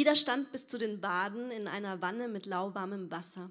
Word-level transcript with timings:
Ida 0.00 0.16
stand 0.16 0.50
bis 0.50 0.66
zu 0.66 0.78
den 0.78 1.02
Baden 1.02 1.50
in 1.50 1.68
einer 1.68 2.00
Wanne 2.00 2.26
mit 2.28 2.46
lauwarmem 2.46 3.10
Wasser. 3.10 3.50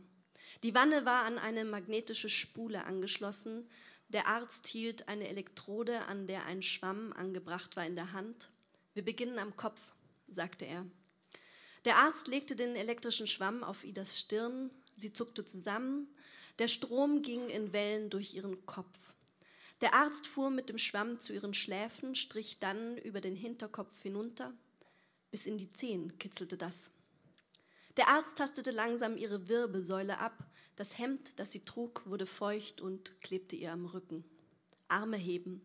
Die 0.64 0.74
Wanne 0.74 1.06
war 1.06 1.24
an 1.26 1.38
eine 1.38 1.64
magnetische 1.64 2.28
Spule 2.28 2.86
angeschlossen. 2.86 3.70
Der 4.08 4.26
Arzt 4.26 4.66
hielt 4.66 5.08
eine 5.08 5.28
Elektrode, 5.28 6.08
an 6.08 6.26
der 6.26 6.48
ein 6.48 6.64
Schwamm 6.64 7.14
angebracht 7.14 7.76
war, 7.76 7.86
in 7.86 7.96
der 7.96 8.14
Hand. 8.14 8.50
Wir 8.96 9.06
beginnen 9.06 9.38
am 9.38 9.56
Kopf, 9.58 9.80
sagte 10.28 10.66
er. 10.66 10.88
Der 11.86 11.98
Arzt 11.98 12.28
legte 12.28 12.56
den 12.56 12.76
elektrischen 12.76 13.28
Schwamm 13.28 13.64
auf 13.64 13.84
Idas 13.84 14.20
Stirn. 14.20 14.72
Sie 14.96 15.14
zuckte 15.14 15.46
zusammen. 15.46 16.08
Der 16.58 16.68
Strom 16.68 17.22
ging 17.22 17.48
in 17.50 17.74
Wellen 17.74 18.10
durch 18.10 18.34
ihren 18.34 18.66
Kopf. 18.66 18.98
Der 19.82 19.94
Arzt 19.94 20.26
fuhr 20.26 20.50
mit 20.50 20.70
dem 20.70 20.80
Schwamm 20.80 21.20
zu 21.20 21.32
ihren 21.32 21.54
Schläfen, 21.54 22.16
strich 22.16 22.58
dann 22.58 22.98
über 22.98 23.22
den 23.22 23.36
Hinterkopf 23.36 24.02
hinunter. 24.02 24.52
Bis 25.32 25.46
in 25.46 25.58
die 25.58 25.72
Zehen 25.74 26.18
kitzelte 26.18 26.58
das. 26.58 26.92
Der 27.98 28.08
Arzt 28.08 28.38
tastete 28.38 28.72
langsam 28.72 29.18
ihre 29.18 29.48
Wirbelsäule 29.48 30.20
ab. 30.20 30.46
Das 30.76 30.98
Hemd, 30.98 31.38
das 31.38 31.52
sie 31.52 31.66
trug, 31.66 32.04
wurde 32.06 32.26
feucht 32.26 32.82
und 32.82 33.20
klebte 33.22 33.56
ihr 33.56 33.72
am 33.72 33.86
Rücken. 33.86 34.24
Arme 34.88 35.18
heben. 35.18 35.62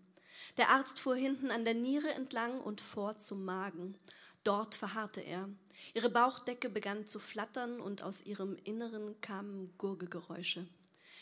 Der 0.56 0.70
Arzt 0.70 0.98
fuhr 0.98 1.16
hinten 1.16 1.50
an 1.50 1.64
der 1.64 1.74
Niere 1.74 2.12
entlang 2.12 2.60
und 2.60 2.80
vor 2.80 3.18
zum 3.18 3.44
Magen. 3.44 3.96
Dort 4.42 4.74
verharrte 4.74 5.20
er. 5.20 5.48
Ihre 5.94 6.10
Bauchdecke 6.10 6.68
begann 6.68 7.06
zu 7.06 7.18
flattern 7.18 7.80
und 7.80 8.02
aus 8.02 8.24
ihrem 8.24 8.56
Inneren 8.64 9.20
kamen 9.20 9.72
Gurgelgeräusche. 9.78 10.66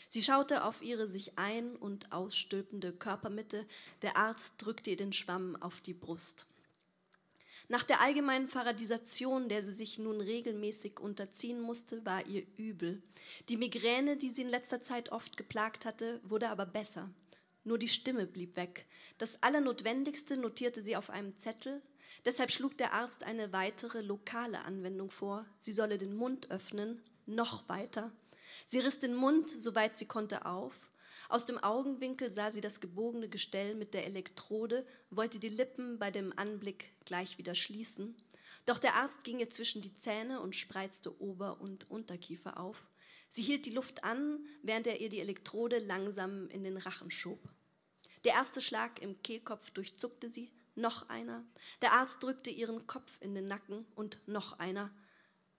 Sie 0.09 0.21
schaute 0.21 0.63
auf 0.63 0.81
ihre 0.81 1.07
sich 1.07 1.37
ein- 1.37 1.75
und 1.75 2.11
ausstülpende 2.11 2.91
Körpermitte. 2.91 3.65
Der 4.01 4.17
Arzt 4.17 4.55
drückte 4.57 4.91
ihr 4.91 4.97
den 4.97 5.13
Schwamm 5.13 5.55
auf 5.61 5.81
die 5.81 5.93
Brust. 5.93 6.45
Nach 7.69 7.83
der 7.83 8.01
allgemeinen 8.01 8.49
Paradisation, 8.49 9.47
der 9.47 9.63
sie 9.63 9.71
sich 9.71 9.97
nun 9.97 10.19
regelmäßig 10.19 10.99
unterziehen 10.99 11.61
musste, 11.61 12.05
war 12.05 12.25
ihr 12.25 12.43
übel. 12.57 13.01
Die 13.49 13.57
Migräne, 13.57 14.17
die 14.17 14.29
sie 14.29 14.41
in 14.41 14.49
letzter 14.49 14.81
Zeit 14.81 15.11
oft 15.11 15.37
geplagt 15.37 15.85
hatte, 15.85 16.19
wurde 16.23 16.49
aber 16.49 16.65
besser. 16.65 17.09
Nur 17.63 17.77
die 17.77 17.87
Stimme 17.87 18.25
blieb 18.25 18.57
weg. 18.57 18.85
Das 19.17 19.41
Allernotwendigste 19.41 20.35
notierte 20.37 20.81
sie 20.81 20.97
auf 20.97 21.09
einem 21.09 21.37
Zettel. 21.37 21.81
Deshalb 22.25 22.51
schlug 22.51 22.77
der 22.77 22.93
Arzt 22.93 23.23
eine 23.23 23.53
weitere 23.53 24.01
lokale 24.01 24.65
Anwendung 24.65 25.09
vor. 25.09 25.45
Sie 25.57 25.73
solle 25.73 25.97
den 25.97 26.15
Mund 26.15 26.51
öffnen, 26.51 27.01
noch 27.25 27.67
weiter. 27.69 28.11
Sie 28.65 28.79
riss 28.79 28.99
den 28.99 29.15
Mund, 29.15 29.49
soweit 29.49 29.95
sie 29.95 30.05
konnte, 30.05 30.45
auf 30.45 30.89
aus 31.33 31.45
dem 31.45 31.57
Augenwinkel 31.57 32.29
sah 32.29 32.51
sie 32.51 32.61
das 32.61 32.79
gebogene 32.79 33.27
Gestell 33.27 33.73
mit 33.73 33.95
der 33.95 34.05
Elektrode, 34.05 34.85
wollte 35.09 35.39
die 35.39 35.49
Lippen 35.49 35.97
bei 35.97 36.11
dem 36.11 36.31
Anblick 36.37 36.91
gleich 37.05 37.39
wieder 37.39 37.55
schließen. 37.55 38.15
Doch 38.67 38.77
der 38.77 38.93
Arzt 38.93 39.23
ging 39.23 39.39
ihr 39.39 39.49
zwischen 39.49 39.81
die 39.81 39.97
Zähne 39.97 40.41
und 40.41 40.55
spreizte 40.55 41.19
Ober- 41.19 41.59
und 41.59 41.89
Unterkiefer 41.89 42.59
auf. 42.59 42.87
Sie 43.29 43.41
hielt 43.41 43.65
die 43.65 43.71
Luft 43.73 44.03
an, 44.03 44.45
während 44.61 44.85
er 44.85 45.01
ihr 45.01 45.09
die 45.09 45.21
Elektrode 45.21 45.79
langsam 45.79 46.49
in 46.49 46.63
den 46.63 46.77
Rachen 46.77 47.09
schob. 47.09 47.49
Der 48.25 48.33
erste 48.33 48.61
Schlag 48.61 49.01
im 49.01 49.19
Kehlkopf 49.23 49.71
durchzuckte 49.71 50.29
sie, 50.29 50.51
noch 50.75 51.09
einer. 51.09 51.43
Der 51.81 51.93
Arzt 51.93 52.21
drückte 52.21 52.51
ihren 52.51 52.85
Kopf 52.85 53.11
in 53.21 53.33
den 53.33 53.45
Nacken 53.45 53.87
und 53.95 54.19
noch 54.27 54.59
einer. 54.59 54.91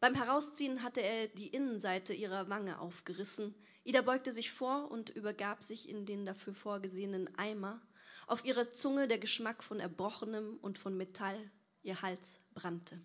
Beim 0.00 0.14
Herausziehen 0.14 0.82
hatte 0.82 1.00
er 1.00 1.28
die 1.28 1.48
Innenseite 1.48 2.12
ihrer 2.12 2.48
Wange 2.48 2.78
aufgerissen. 2.78 3.54
Ida 3.84 4.02
beugte 4.02 4.32
sich 4.32 4.50
vor 4.50 4.90
und 4.90 5.10
übergab 5.10 5.62
sich 5.62 5.88
in 5.88 6.06
den 6.06 6.26
dafür 6.26 6.54
vorgesehenen 6.54 7.36
Eimer. 7.38 7.80
Auf 8.26 8.44
ihrer 8.44 8.72
Zunge 8.72 9.08
der 9.08 9.18
Geschmack 9.18 9.62
von 9.62 9.80
Erbrochenem 9.80 10.58
und 10.60 10.78
von 10.78 10.96
Metall, 10.96 11.50
ihr 11.82 12.02
Hals 12.02 12.40
brannte. 12.54 13.00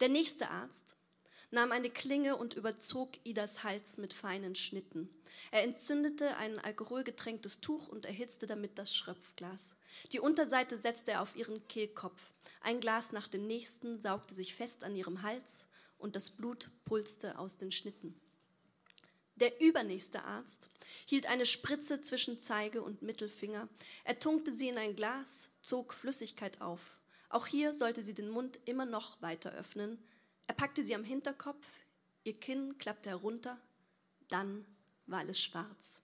Der 0.00 0.08
nächste 0.08 0.50
Arzt 0.50 0.96
nahm 1.54 1.72
eine 1.72 1.88
Klinge 1.88 2.36
und 2.36 2.54
überzog 2.54 3.12
Idas 3.24 3.64
Hals 3.64 3.96
mit 3.96 4.12
feinen 4.12 4.54
Schnitten. 4.54 5.08
Er 5.50 5.62
entzündete 5.62 6.36
ein 6.36 6.58
alkoholgetränktes 6.58 7.60
Tuch 7.60 7.88
und 7.88 8.06
erhitzte 8.06 8.46
damit 8.46 8.78
das 8.78 8.94
Schröpfglas. 8.94 9.76
Die 10.12 10.20
Unterseite 10.20 10.76
setzte 10.76 11.12
er 11.12 11.22
auf 11.22 11.34
ihren 11.36 11.66
Kehlkopf. 11.68 12.32
Ein 12.60 12.80
Glas 12.80 13.12
nach 13.12 13.28
dem 13.28 13.46
nächsten 13.46 14.00
saugte 14.00 14.34
sich 14.34 14.54
fest 14.54 14.84
an 14.84 14.94
ihrem 14.94 15.22
Hals 15.22 15.66
und 15.98 16.16
das 16.16 16.30
Blut 16.30 16.70
pulste 16.84 17.38
aus 17.38 17.56
den 17.56 17.72
Schnitten. 17.72 18.20
Der 19.36 19.60
übernächste 19.60 20.22
Arzt 20.22 20.70
hielt 21.06 21.26
eine 21.26 21.46
Spritze 21.46 22.00
zwischen 22.00 22.40
Zeige 22.42 22.82
und 22.82 23.02
Mittelfinger. 23.02 23.68
Er 24.04 24.18
tunkte 24.18 24.52
sie 24.52 24.68
in 24.68 24.78
ein 24.78 24.94
Glas, 24.94 25.50
zog 25.60 25.92
Flüssigkeit 25.92 26.60
auf. 26.60 26.98
Auch 27.30 27.46
hier 27.46 27.72
sollte 27.72 28.02
sie 28.02 28.14
den 28.14 28.28
Mund 28.28 28.60
immer 28.64 28.86
noch 28.86 29.20
weiter 29.22 29.52
öffnen. 29.52 29.98
Er 30.46 30.54
packte 30.54 30.84
sie 30.84 30.94
am 30.94 31.04
Hinterkopf, 31.04 31.66
ihr 32.24 32.38
Kinn 32.38 32.78
klappte 32.78 33.10
herunter, 33.10 33.58
dann 34.28 34.66
war 35.06 35.20
alles 35.20 35.40
schwarz. 35.40 36.02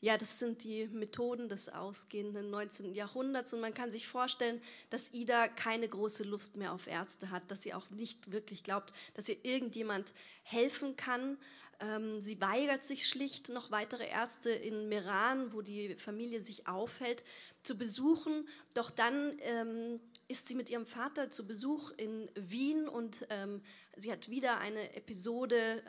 Ja, 0.00 0.16
das 0.16 0.38
sind 0.38 0.62
die 0.62 0.86
Methoden 0.86 1.48
des 1.48 1.68
ausgehenden 1.68 2.50
19. 2.50 2.94
Jahrhunderts 2.94 3.52
und 3.52 3.60
man 3.60 3.74
kann 3.74 3.90
sich 3.90 4.06
vorstellen, 4.06 4.60
dass 4.90 5.12
Ida 5.12 5.48
keine 5.48 5.88
große 5.88 6.22
Lust 6.22 6.56
mehr 6.56 6.72
auf 6.72 6.86
Ärzte 6.86 7.32
hat, 7.32 7.50
dass 7.50 7.62
sie 7.62 7.74
auch 7.74 7.90
nicht 7.90 8.30
wirklich 8.30 8.62
glaubt, 8.62 8.92
dass 9.14 9.28
ihr 9.28 9.44
irgendjemand 9.44 10.12
helfen 10.44 10.96
kann. 10.96 11.36
Ähm, 11.80 12.20
sie 12.20 12.40
weigert 12.40 12.84
sich 12.84 13.08
schlicht, 13.08 13.48
noch 13.48 13.72
weitere 13.72 14.08
Ärzte 14.08 14.50
in 14.50 14.88
Meran, 14.88 15.52
wo 15.52 15.62
die 15.62 15.96
Familie 15.96 16.42
sich 16.42 16.68
aufhält, 16.68 17.24
zu 17.64 17.76
besuchen. 17.76 18.46
Doch 18.74 18.92
dann 18.92 19.36
ähm, 19.40 20.00
ist 20.28 20.46
sie 20.46 20.54
mit 20.54 20.70
ihrem 20.70 20.86
Vater 20.86 21.30
zu 21.32 21.44
Besuch 21.44 21.90
in 21.96 22.30
Wien 22.36 22.86
und 22.88 23.26
ähm, 23.30 23.62
sie 23.96 24.12
hat 24.12 24.28
wieder 24.28 24.58
eine 24.58 24.94
Episode 24.94 25.82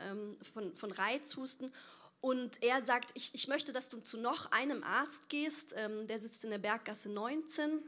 von, 0.52 0.74
von 0.74 0.90
Reizhusten. 0.90 1.70
Und 2.20 2.62
er 2.62 2.82
sagt, 2.82 3.10
ich, 3.14 3.34
ich 3.34 3.48
möchte, 3.48 3.72
dass 3.72 3.88
du 3.88 4.00
zu 4.00 4.18
noch 4.18 4.52
einem 4.52 4.82
Arzt 4.82 5.28
gehst, 5.28 5.74
ähm, 5.76 6.06
der 6.06 6.18
sitzt 6.18 6.44
in 6.44 6.50
der 6.50 6.58
Berggasse 6.58 7.08
19 7.08 7.82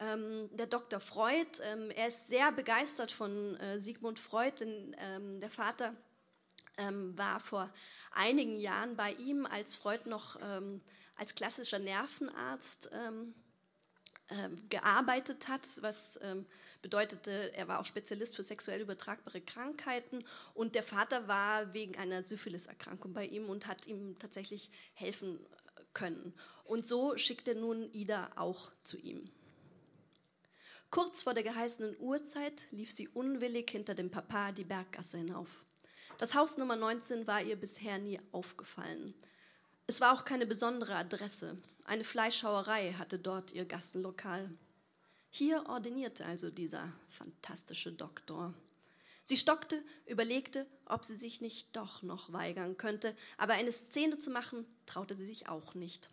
ähm, 0.00 0.48
der 0.52 0.66
Dr. 0.66 1.00
Freud. 1.00 1.46
Ähm, 1.62 1.90
er 1.90 2.08
ist 2.08 2.26
sehr 2.26 2.50
begeistert 2.52 3.12
von 3.12 3.56
äh, 3.56 3.80
Sigmund 3.80 4.18
Freud, 4.18 4.56
denn 4.60 4.96
ähm, 4.98 5.40
der 5.40 5.50
Vater 5.50 5.94
ähm, 6.78 7.16
war 7.16 7.40
vor 7.40 7.72
einigen 8.10 8.56
Jahren 8.56 8.96
bei 8.96 9.12
ihm, 9.12 9.46
als 9.46 9.76
Freud 9.76 10.08
noch 10.08 10.36
ähm, 10.42 10.80
als 11.16 11.34
klassischer 11.34 11.78
Nervenarzt 11.78 12.90
ähm, 12.92 13.34
gearbeitet 14.68 15.48
hat, 15.48 15.62
was 15.82 16.18
ähm, 16.22 16.46
bedeutete, 16.82 17.52
er 17.54 17.68
war 17.68 17.80
auch 17.80 17.84
Spezialist 17.84 18.34
für 18.34 18.42
sexuell 18.42 18.80
übertragbare 18.80 19.40
Krankheiten 19.40 20.24
und 20.54 20.74
der 20.74 20.82
Vater 20.82 21.28
war 21.28 21.72
wegen 21.74 21.96
einer 21.96 22.22
Syphilis-Erkrankung 22.22 23.12
bei 23.12 23.26
ihm 23.26 23.48
und 23.48 23.66
hat 23.66 23.86
ihm 23.86 24.18
tatsächlich 24.18 24.70
helfen 24.94 25.38
äh, 25.38 25.82
können. 25.94 26.34
Und 26.64 26.86
so 26.86 27.16
schickte 27.16 27.54
nun 27.54 27.88
Ida 27.92 28.30
auch 28.34 28.72
zu 28.82 28.98
ihm. 28.98 29.30
Kurz 30.90 31.22
vor 31.22 31.34
der 31.34 31.42
geheißenen 31.42 31.96
Uhrzeit 31.98 32.62
lief 32.70 32.90
sie 32.90 33.08
unwillig 33.08 33.70
hinter 33.70 33.94
dem 33.94 34.10
Papa 34.10 34.52
die 34.52 34.64
Berggasse 34.64 35.18
hinauf. 35.18 35.64
Das 36.18 36.34
Haus 36.34 36.56
Nummer 36.56 36.76
19 36.76 37.26
war 37.26 37.42
ihr 37.42 37.56
bisher 37.56 37.98
nie 37.98 38.20
aufgefallen. 38.32 39.14
Es 39.88 40.00
war 40.00 40.12
auch 40.12 40.24
keine 40.24 40.46
besondere 40.46 40.96
Adresse. 40.96 41.56
Eine 41.84 42.02
Fleischhauerei 42.02 42.94
hatte 42.94 43.20
dort 43.20 43.52
ihr 43.52 43.64
Gassenlokal. 43.64 44.50
Hier 45.30 45.64
ordinierte 45.68 46.26
also 46.26 46.50
dieser 46.50 46.92
fantastische 47.08 47.92
Doktor. 47.92 48.52
Sie 49.22 49.36
stockte, 49.36 49.80
überlegte, 50.06 50.66
ob 50.86 51.04
sie 51.04 51.14
sich 51.14 51.40
nicht 51.40 51.76
doch 51.76 52.02
noch 52.02 52.32
weigern 52.32 52.76
könnte, 52.76 53.16
aber 53.38 53.54
eine 53.54 53.70
Szene 53.70 54.18
zu 54.18 54.30
machen, 54.30 54.66
traute 54.86 55.14
sie 55.14 55.26
sich 55.26 55.48
auch 55.48 55.74
nicht. 55.74 56.10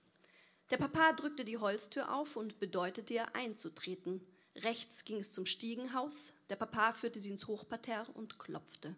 Der 0.70 0.78
Papa 0.78 1.14
drückte 1.14 1.44
die 1.44 1.58
Holztür 1.58 2.14
auf 2.14 2.36
und 2.36 2.60
bedeutete 2.60 3.16
ihr 3.16 3.36
einzutreten. 3.36 4.22
Rechts 4.56 5.04
ging 5.04 5.18
es 5.18 5.32
zum 5.32 5.48
Stiegenhaus, 5.48 6.34
der 6.50 6.58
Papa 6.58 6.94
führte 6.94 7.20
sie 7.20 7.30
ins 7.30 7.48
Hochparterre 7.48 8.12
und 8.12 8.38
klopfte. 8.38 8.96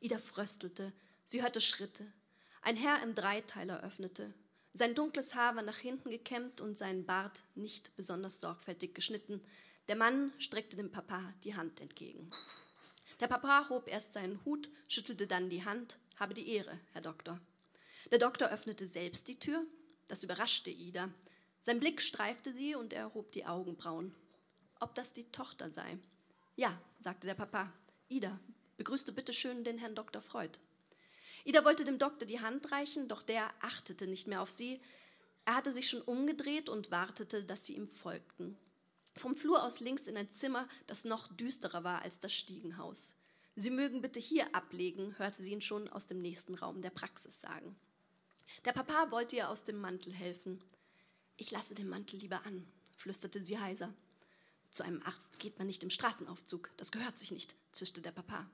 Ida 0.00 0.18
fröstelte. 0.18 0.92
Sie 1.24 1.42
hörte 1.42 1.60
Schritte. 1.60 2.12
Ein 2.62 2.76
Herr 2.76 3.02
im 3.02 3.14
Dreiteiler 3.14 3.82
öffnete. 3.82 4.32
Sein 4.74 4.94
dunkles 4.94 5.34
Haar 5.34 5.56
war 5.56 5.62
nach 5.62 5.78
hinten 5.78 6.10
gekämmt 6.10 6.60
und 6.60 6.76
sein 6.76 7.06
Bart 7.06 7.42
nicht 7.54 7.94
besonders 7.96 8.40
sorgfältig 8.40 8.94
geschnitten. 8.94 9.40
Der 9.88 9.96
Mann 9.96 10.32
streckte 10.38 10.76
dem 10.76 10.90
Papa 10.90 11.32
die 11.44 11.54
Hand 11.54 11.80
entgegen. 11.80 12.30
Der 13.20 13.28
Papa 13.28 13.68
hob 13.70 13.88
erst 13.88 14.12
seinen 14.12 14.44
Hut, 14.44 14.68
schüttelte 14.88 15.26
dann 15.26 15.48
die 15.48 15.64
Hand. 15.64 15.96
Habe 16.16 16.34
die 16.34 16.48
Ehre, 16.50 16.78
Herr 16.92 17.02
Doktor. 17.02 17.40
Der 18.10 18.18
Doktor 18.18 18.48
öffnete 18.48 18.86
selbst 18.86 19.28
die 19.28 19.38
Tür. 19.38 19.64
Das 20.08 20.22
überraschte 20.22 20.70
Ida. 20.70 21.10
Sein 21.62 21.80
Blick 21.80 22.02
streifte 22.02 22.52
sie 22.52 22.74
und 22.74 22.92
er 22.92 23.14
hob 23.14 23.32
die 23.32 23.46
Augenbrauen. 23.46 24.14
Ob 24.78 24.94
das 24.94 25.12
die 25.12 25.30
Tochter 25.32 25.70
sei? 25.70 25.98
Ja, 26.54 26.78
sagte 27.00 27.26
der 27.26 27.34
Papa. 27.34 27.72
Ida, 28.08 28.38
Begrüßte 28.76 29.12
bitte 29.12 29.32
schön 29.32 29.64
den 29.64 29.78
Herrn 29.78 29.94
Dr. 29.94 30.20
Freud. 30.20 30.58
Ida 31.46 31.64
wollte 31.64 31.84
dem 31.84 31.98
Doktor 31.98 32.26
die 32.26 32.40
Hand 32.40 32.72
reichen, 32.72 33.06
doch 33.06 33.22
der 33.22 33.48
achtete 33.60 34.08
nicht 34.08 34.26
mehr 34.26 34.42
auf 34.42 34.50
sie. 34.50 34.80
Er 35.44 35.54
hatte 35.54 35.70
sich 35.70 35.88
schon 35.88 36.02
umgedreht 36.02 36.68
und 36.68 36.90
wartete, 36.90 37.44
dass 37.44 37.64
sie 37.64 37.76
ihm 37.76 37.86
folgten. 37.86 38.58
Vom 39.14 39.36
Flur 39.36 39.62
aus 39.62 39.78
links 39.78 40.08
in 40.08 40.16
ein 40.16 40.32
Zimmer, 40.32 40.68
das 40.88 41.04
noch 41.04 41.32
düsterer 41.32 41.84
war 41.84 42.02
als 42.02 42.18
das 42.18 42.34
Stiegenhaus. 42.34 43.14
Sie 43.54 43.70
mögen 43.70 44.02
bitte 44.02 44.18
hier 44.18 44.56
ablegen, 44.56 45.16
hörte 45.18 45.40
sie 45.40 45.52
ihn 45.52 45.60
schon 45.60 45.88
aus 45.88 46.06
dem 46.06 46.20
nächsten 46.20 46.56
Raum 46.56 46.82
der 46.82 46.90
Praxis 46.90 47.40
sagen. 47.40 47.76
Der 48.64 48.72
Papa 48.72 49.12
wollte 49.12 49.36
ihr 49.36 49.48
aus 49.48 49.62
dem 49.62 49.80
Mantel 49.80 50.12
helfen. 50.12 50.60
Ich 51.36 51.52
lasse 51.52 51.76
den 51.76 51.88
Mantel 51.88 52.18
lieber 52.18 52.44
an, 52.44 52.66
flüsterte 52.96 53.40
sie 53.40 53.60
heiser. 53.60 53.94
Zu 54.72 54.82
einem 54.82 55.00
Arzt 55.04 55.38
geht 55.38 55.58
man 55.58 55.68
nicht 55.68 55.84
im 55.84 55.90
Straßenaufzug, 55.90 56.70
das 56.76 56.90
gehört 56.90 57.18
sich 57.18 57.30
nicht, 57.30 57.54
zischte 57.70 58.02
der 58.02 58.10
Papa. 58.10 58.50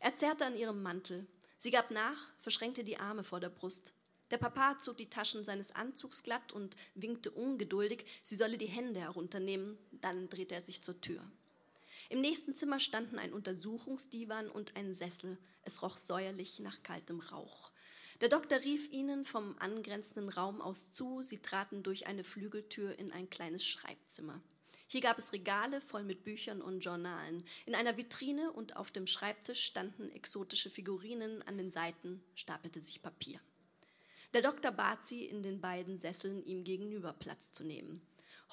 Er 0.00 0.14
zerrte 0.14 0.44
an 0.44 0.58
ihrem 0.58 0.82
Mantel. 0.82 1.26
Sie 1.58 1.72
gab 1.72 1.90
nach, 1.90 2.16
verschränkte 2.40 2.84
die 2.84 2.98
Arme 2.98 3.24
vor 3.24 3.40
der 3.40 3.48
Brust. 3.48 3.94
Der 4.30 4.38
Papa 4.38 4.78
zog 4.78 4.96
die 4.96 5.10
Taschen 5.10 5.44
seines 5.44 5.74
Anzugs 5.74 6.22
glatt 6.22 6.52
und 6.52 6.76
winkte 6.94 7.30
ungeduldig, 7.30 8.04
sie 8.22 8.36
solle 8.36 8.58
die 8.58 8.66
Hände 8.66 9.00
herunternehmen. 9.00 9.76
Dann 9.90 10.28
drehte 10.28 10.54
er 10.54 10.62
sich 10.62 10.82
zur 10.82 11.00
Tür. 11.00 11.22
Im 12.10 12.20
nächsten 12.20 12.54
Zimmer 12.54 12.78
standen 12.78 13.18
ein 13.18 13.32
Untersuchungsdivan 13.32 14.48
und 14.48 14.76
ein 14.76 14.94
Sessel. 14.94 15.36
Es 15.62 15.82
roch 15.82 15.96
säuerlich 15.96 16.60
nach 16.60 16.82
kaltem 16.82 17.20
Rauch. 17.20 17.70
Der 18.20 18.28
Doktor 18.28 18.60
rief 18.60 18.90
ihnen 18.92 19.24
vom 19.24 19.56
angrenzenden 19.58 20.28
Raum 20.28 20.60
aus 20.60 20.90
zu. 20.92 21.22
Sie 21.22 21.38
traten 21.38 21.82
durch 21.82 22.06
eine 22.06 22.24
Flügeltür 22.24 22.98
in 22.98 23.12
ein 23.12 23.30
kleines 23.30 23.64
Schreibzimmer. 23.64 24.40
Hier 24.90 25.02
gab 25.02 25.18
es 25.18 25.34
Regale 25.34 25.82
voll 25.82 26.02
mit 26.02 26.24
Büchern 26.24 26.62
und 26.62 26.80
Journalen. 26.80 27.44
In 27.66 27.74
einer 27.74 27.98
Vitrine 27.98 28.50
und 28.52 28.76
auf 28.76 28.90
dem 28.90 29.06
Schreibtisch 29.06 29.62
standen 29.62 30.10
exotische 30.12 30.70
Figurinen, 30.70 31.42
an 31.42 31.58
den 31.58 31.70
Seiten 31.70 32.22
stapelte 32.34 32.80
sich 32.80 33.02
Papier. 33.02 33.38
Der 34.32 34.40
Doktor 34.40 34.70
bat 34.70 35.06
sie, 35.06 35.26
in 35.26 35.42
den 35.42 35.60
beiden 35.60 36.00
Sesseln 36.00 36.42
ihm 36.42 36.64
gegenüber 36.64 37.12
Platz 37.12 37.52
zu 37.52 37.64
nehmen. 37.64 38.00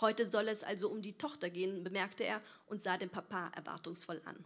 Heute 0.01 0.27
soll 0.27 0.49
es 0.49 0.65
also 0.65 0.89
um 0.89 1.01
die 1.01 1.17
Tochter 1.17 1.49
gehen, 1.49 1.85
bemerkte 1.85 2.25
er 2.25 2.41
und 2.65 2.81
sah 2.81 2.97
den 2.97 3.09
Papa 3.09 3.49
erwartungsvoll 3.55 4.21
an. 4.25 4.43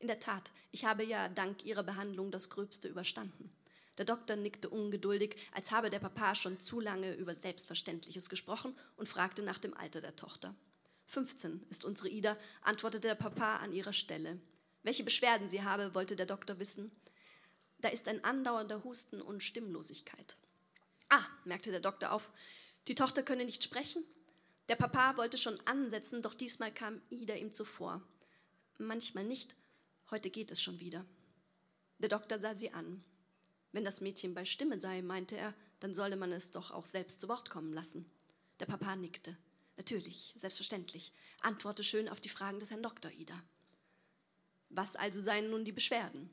In 0.00 0.08
der 0.08 0.18
Tat, 0.18 0.50
ich 0.72 0.84
habe 0.84 1.04
ja 1.04 1.28
dank 1.28 1.64
Ihrer 1.64 1.84
Behandlung 1.84 2.32
das 2.32 2.50
Gröbste 2.50 2.88
überstanden. 2.88 3.48
Der 3.96 4.06
Doktor 4.06 4.34
nickte 4.34 4.68
ungeduldig, 4.68 5.36
als 5.52 5.70
habe 5.70 5.88
der 5.88 6.00
Papa 6.00 6.34
schon 6.34 6.58
zu 6.58 6.80
lange 6.80 7.14
über 7.14 7.36
Selbstverständliches 7.36 8.28
gesprochen 8.28 8.76
und 8.96 9.08
fragte 9.08 9.44
nach 9.44 9.60
dem 9.60 9.74
Alter 9.74 10.00
der 10.00 10.16
Tochter. 10.16 10.56
15 11.12 11.66
ist 11.68 11.84
unsere 11.84 12.08
Ida, 12.08 12.38
antwortete 12.62 13.08
der 13.08 13.14
Papa 13.14 13.56
an 13.56 13.74
ihrer 13.74 13.92
Stelle. 13.92 14.40
Welche 14.82 15.04
Beschwerden 15.04 15.46
sie 15.46 15.62
habe, 15.62 15.94
wollte 15.94 16.16
der 16.16 16.24
Doktor 16.24 16.58
wissen. 16.58 16.90
Da 17.80 17.90
ist 17.90 18.08
ein 18.08 18.24
andauernder 18.24 18.82
Husten 18.82 19.20
und 19.20 19.42
Stimmlosigkeit. 19.42 20.38
Ah, 21.10 21.24
merkte 21.44 21.70
der 21.70 21.80
Doktor 21.80 22.12
auf, 22.12 22.30
die 22.88 22.94
Tochter 22.94 23.22
könne 23.22 23.44
nicht 23.44 23.62
sprechen? 23.62 24.02
Der 24.70 24.76
Papa 24.76 25.18
wollte 25.18 25.36
schon 25.36 25.60
ansetzen, 25.66 26.22
doch 26.22 26.32
diesmal 26.32 26.72
kam 26.72 27.02
Ida 27.10 27.34
ihm 27.34 27.52
zuvor. 27.52 28.00
Manchmal 28.78 29.24
nicht, 29.24 29.54
heute 30.10 30.30
geht 30.30 30.50
es 30.50 30.62
schon 30.62 30.80
wieder. 30.80 31.04
Der 31.98 32.08
Doktor 32.08 32.38
sah 32.38 32.54
sie 32.54 32.72
an. 32.72 33.04
Wenn 33.72 33.84
das 33.84 34.00
Mädchen 34.00 34.32
bei 34.32 34.46
Stimme 34.46 34.80
sei, 34.80 35.02
meinte 35.02 35.36
er, 35.36 35.52
dann 35.80 35.92
solle 35.92 36.16
man 36.16 36.32
es 36.32 36.52
doch 36.52 36.70
auch 36.70 36.86
selbst 36.86 37.20
zu 37.20 37.28
Wort 37.28 37.50
kommen 37.50 37.74
lassen. 37.74 38.10
Der 38.60 38.66
Papa 38.66 38.96
nickte. 38.96 39.36
Natürlich, 39.76 40.32
selbstverständlich. 40.36 41.12
Antworte 41.40 41.84
schön 41.84 42.08
auf 42.08 42.20
die 42.20 42.28
Fragen 42.28 42.60
des 42.60 42.70
Herrn 42.70 42.82
Doktor, 42.82 43.10
Ida. 43.10 43.42
Was 44.68 44.96
also 44.96 45.20
seien 45.20 45.50
nun 45.50 45.64
die 45.64 45.72
Beschwerden? 45.72 46.30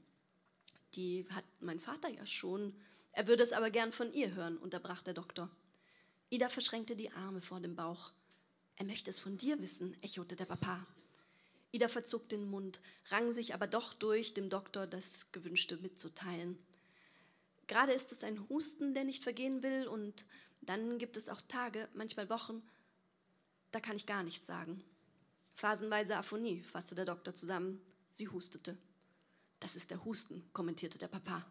Die 0.95 1.27
hat 1.29 1.45
mein 1.59 1.79
Vater 1.79 2.09
ja 2.09 2.25
schon. 2.25 2.73
Er 3.11 3.27
würde 3.27 3.43
es 3.43 3.53
aber 3.53 3.69
gern 3.69 3.91
von 3.91 4.13
ihr 4.13 4.33
hören, 4.33 4.57
unterbrach 4.57 5.01
der 5.01 5.13
Doktor. 5.13 5.49
Ida 6.29 6.49
verschränkte 6.49 6.95
die 6.95 7.11
Arme 7.11 7.41
vor 7.41 7.59
dem 7.59 7.75
Bauch. 7.75 8.11
Er 8.75 8.85
möchte 8.85 9.09
es 9.09 9.19
von 9.19 9.37
dir 9.37 9.59
wissen, 9.61 10.01
echote 10.01 10.35
der 10.35 10.45
Papa. 10.45 10.85
Ida 11.71 11.87
verzog 11.87 12.29
den 12.29 12.49
Mund, 12.49 12.79
rang 13.09 13.31
sich 13.31 13.53
aber 13.53 13.67
doch 13.67 13.93
durch, 13.93 14.33
dem 14.33 14.49
Doktor 14.49 14.87
das 14.87 15.31
Gewünschte 15.31 15.77
mitzuteilen. 15.77 16.57
Gerade 17.67 17.93
ist 17.93 18.11
es 18.11 18.23
ein 18.23 18.47
Husten, 18.49 18.93
der 18.93 19.03
nicht 19.03 19.23
vergehen 19.23 19.61
will, 19.61 19.87
und 19.87 20.25
dann 20.61 20.97
gibt 20.97 21.17
es 21.17 21.29
auch 21.29 21.41
Tage, 21.41 21.87
manchmal 21.93 22.29
Wochen, 22.29 22.63
da 23.71 23.79
kann 23.79 23.95
ich 23.95 24.05
gar 24.05 24.23
nichts 24.23 24.47
sagen. 24.47 24.83
Phasenweise 25.53 26.17
Aphonie, 26.17 26.61
fasste 26.63 26.95
der 26.95 27.05
Doktor 27.05 27.35
zusammen. 27.35 27.81
Sie 28.11 28.27
hustete. 28.27 28.77
Das 29.59 29.75
ist 29.75 29.91
der 29.91 30.05
Husten, 30.05 30.49
kommentierte 30.53 30.97
der 30.97 31.09
Papa. 31.09 31.45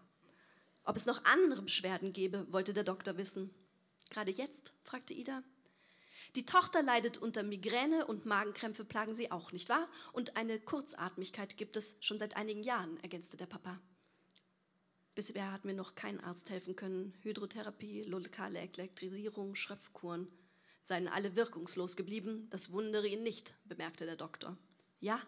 Ob 0.85 0.97
es 0.97 1.07
noch 1.07 1.25
andere 1.25 1.63
Beschwerden 1.63 2.13
gäbe, 2.13 2.51
wollte 2.51 2.73
der 2.73 2.85
Doktor 2.85 3.17
wissen. 3.19 3.51
Gerade 4.11 4.31
jetzt? 4.31 4.73
fragte 4.83 5.13
Ida. 5.13 5.43
Die 6.35 6.47
Tochter 6.47 6.83
leidet 6.83 7.19
unter 7.19 7.43
Migräne 7.43 8.07
und 8.07 8.27
Magenkrämpfe 8.27 8.85
plagen 8.85 9.15
sie 9.15 9.31
auch, 9.31 9.53
nicht 9.53 9.69
wahr? 9.69 9.89
Und 10.13 10.37
eine 10.37 10.59
Kurzatmigkeit 10.59 11.57
gibt 11.57 11.77
es 11.77 11.97
schon 12.01 12.19
seit 12.19 12.37
einigen 12.37 12.63
Jahren, 12.63 12.99
ergänzte 13.01 13.37
der 13.37 13.47
Papa. 13.47 13.79
Bisher 15.15 15.53
hat 15.53 15.65
mir 15.65 15.75
noch 15.75 15.95
kein 15.95 16.21
Arzt 16.21 16.49
helfen 16.49 16.77
können. 16.77 17.13
Hydrotherapie, 17.23 18.05
lokale 18.05 18.61
Elektrisierung, 18.61 19.55
Schröpfkuren 19.55 20.29
seien 20.89 21.07
alle 21.07 21.37
wirkungslos 21.37 21.97
geblieben. 21.97 22.49
Das 22.51 22.73
wundere 22.73 23.07
ihn 23.07 23.23
nicht, 23.23 23.55
bemerkte 23.65 24.07
der 24.07 24.17
Doktor. 24.17 24.57
Ja? 25.01 25.21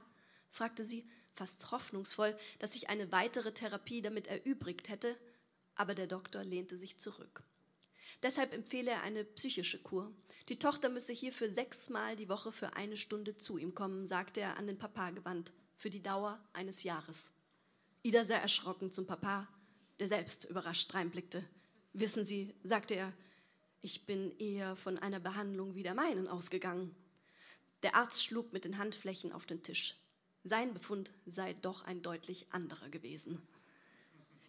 fragte 0.50 0.84
sie, 0.84 1.08
fast 1.32 1.70
hoffnungsvoll, 1.70 2.36
dass 2.58 2.72
sich 2.72 2.88
eine 2.88 3.12
weitere 3.12 3.52
Therapie 3.52 4.02
damit 4.02 4.26
erübrigt 4.26 4.88
hätte, 4.88 5.16
aber 5.76 5.94
der 5.94 6.08
Doktor 6.08 6.42
lehnte 6.42 6.76
sich 6.76 6.98
zurück. 6.98 7.44
Deshalb 8.22 8.52
empfehle 8.52 8.90
er 8.90 9.02
eine 9.02 9.24
psychische 9.24 9.80
Kur. 9.80 10.12
Die 10.48 10.58
Tochter 10.58 10.88
müsse 10.88 11.12
hierfür 11.12 11.50
sechsmal 11.50 12.16
die 12.16 12.28
Woche 12.28 12.52
für 12.52 12.74
eine 12.74 12.96
Stunde 12.96 13.36
zu 13.36 13.56
ihm 13.56 13.74
kommen, 13.74 14.04
sagte 14.04 14.40
er 14.40 14.56
an 14.56 14.66
den 14.66 14.78
Papa 14.78 15.10
gewandt, 15.10 15.52
für 15.76 15.88
die 15.88 16.02
Dauer 16.02 16.42
eines 16.52 16.82
Jahres. 16.82 17.32
Ida 18.02 18.24
sah 18.24 18.36
erschrocken 18.36 18.92
zum 18.92 19.06
Papa, 19.06 19.48
der 20.00 20.08
selbst 20.08 20.44
überrascht 20.44 20.92
reinblickte. 20.92 21.44
Wissen 21.92 22.24
Sie, 22.24 22.54
sagte 22.62 22.94
er, 22.94 23.12
ich 23.82 24.04
bin 24.04 24.36
eher 24.38 24.76
von 24.76 24.98
einer 24.98 25.20
Behandlung 25.20 25.74
wie 25.74 25.82
der 25.82 25.94
meinen 25.94 26.28
ausgegangen. 26.28 26.94
Der 27.82 27.94
Arzt 27.94 28.22
schlug 28.22 28.52
mit 28.52 28.64
den 28.64 28.76
Handflächen 28.76 29.32
auf 29.32 29.46
den 29.46 29.62
Tisch. 29.62 29.96
Sein 30.44 30.74
Befund 30.74 31.10
sei 31.26 31.54
doch 31.54 31.84
ein 31.84 32.02
deutlich 32.02 32.46
anderer 32.50 32.90
gewesen. 32.90 33.40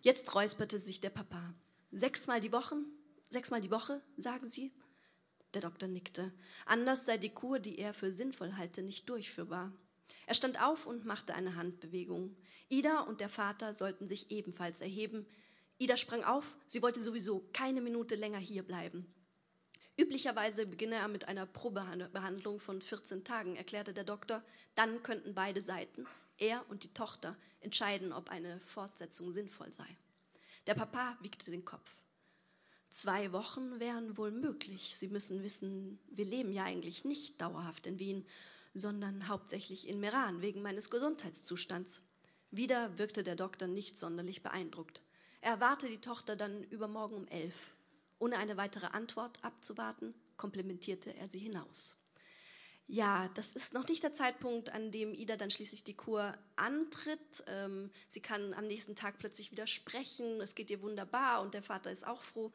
Jetzt 0.01 0.33
räusperte 0.35 0.79
sich 0.79 0.99
der 0.99 1.11
Papa. 1.11 1.53
Sechsmal 1.91 2.41
die 2.41 2.51
Woche? 2.51 2.75
Sechsmal 3.29 3.61
die 3.61 3.71
Woche, 3.71 4.01
sagen 4.17 4.49
Sie? 4.49 4.73
Der 5.53 5.61
Doktor 5.61 5.87
nickte. 5.87 6.33
Anders 6.65 7.05
sei 7.05 7.17
die 7.17 7.29
Kur, 7.29 7.59
die 7.59 7.77
er 7.77 7.93
für 7.93 8.11
sinnvoll 8.11 8.57
halte, 8.57 8.81
nicht 8.81 9.09
durchführbar. 9.09 9.71
Er 10.25 10.33
stand 10.33 10.61
auf 10.61 10.85
und 10.87 11.05
machte 11.05 11.35
eine 11.35 11.55
Handbewegung. 11.55 12.35
Ida 12.69 13.01
und 13.01 13.21
der 13.21 13.29
Vater 13.29 13.73
sollten 13.73 14.07
sich 14.07 14.31
ebenfalls 14.31 14.81
erheben. 14.81 15.25
Ida 15.77 15.97
sprang 15.97 16.23
auf, 16.23 16.57
sie 16.67 16.81
wollte 16.81 16.99
sowieso 16.99 17.47
keine 17.53 17.81
Minute 17.81 18.15
länger 18.15 18.37
hier 18.37 18.63
bleiben. 18.63 19.13
Üblicherweise 19.97 20.65
beginne 20.65 20.95
er 20.95 21.07
mit 21.07 21.27
einer 21.27 21.45
Probebehandlung 21.45 22.59
von 22.59 22.81
14 22.81 23.23
Tagen, 23.23 23.55
erklärte 23.55 23.93
der 23.93 24.03
Doktor. 24.03 24.43
Dann 24.75 25.03
könnten 25.03 25.33
beide 25.33 25.61
Seiten, 25.61 26.07
er 26.37 26.67
und 26.69 26.83
die 26.83 26.93
Tochter, 26.93 27.37
entscheiden, 27.59 28.13
ob 28.13 28.29
eine 28.29 28.59
Fortsetzung 28.59 29.31
sinnvoll 29.31 29.71
sei. 29.71 29.97
Der 30.67 30.75
Papa 30.75 31.17
wiegte 31.21 31.51
den 31.51 31.65
Kopf. 31.65 31.95
Zwei 32.89 33.31
Wochen 33.31 33.79
wären 33.79 34.17
wohl 34.17 34.31
möglich. 34.31 34.97
Sie 34.97 35.07
müssen 35.07 35.43
wissen, 35.43 35.99
wir 36.09 36.25
leben 36.25 36.51
ja 36.51 36.63
eigentlich 36.63 37.05
nicht 37.05 37.41
dauerhaft 37.41 37.87
in 37.87 37.99
Wien, 37.99 38.25
sondern 38.73 39.27
hauptsächlich 39.27 39.87
in 39.87 39.99
Meran 39.99 40.41
wegen 40.41 40.61
meines 40.61 40.89
Gesundheitszustands. 40.89 42.01
Wieder 42.51 42.97
wirkte 42.97 43.23
der 43.23 43.35
Doktor 43.35 43.67
nicht 43.67 43.97
sonderlich 43.97 44.43
beeindruckt. 44.43 45.01
Er 45.39 45.53
erwarte 45.53 45.87
die 45.87 46.01
Tochter 46.01 46.35
dann 46.35 46.63
übermorgen 46.65 47.15
um 47.15 47.27
elf. 47.27 47.73
Ohne 48.21 48.37
eine 48.37 48.55
weitere 48.55 48.85
Antwort 48.85 49.43
abzuwarten, 49.43 50.13
komplimentierte 50.37 51.11
er 51.15 51.27
sie 51.27 51.39
hinaus. 51.39 51.97
Ja, 52.85 53.29
das 53.33 53.53
ist 53.53 53.73
noch 53.73 53.87
nicht 53.87 54.03
der 54.03 54.13
Zeitpunkt, 54.13 54.69
an 54.69 54.91
dem 54.91 55.15
Ida 55.15 55.37
dann 55.37 55.49
schließlich 55.49 55.83
die 55.83 55.95
Kur 55.95 56.37
antritt. 56.55 57.43
Ähm, 57.47 57.89
sie 58.09 58.19
kann 58.19 58.53
am 58.53 58.67
nächsten 58.67 58.95
Tag 58.95 59.17
plötzlich 59.17 59.51
wieder 59.51 59.65
sprechen. 59.65 60.39
Es 60.39 60.53
geht 60.53 60.69
ihr 60.69 60.83
wunderbar 60.83 61.41
und 61.41 61.55
der 61.55 61.63
Vater 61.63 61.91
ist 61.91 62.05
auch 62.05 62.21
froh, 62.21 62.51